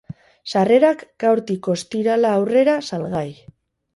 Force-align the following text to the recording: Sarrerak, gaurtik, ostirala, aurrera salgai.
Sarrerak, 0.53 1.01
gaurtik, 1.25 1.69
ostirala, 1.75 2.31
aurrera 2.39 2.79
salgai. 2.89 3.29